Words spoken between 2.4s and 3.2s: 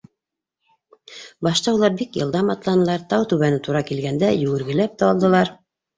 атланылар,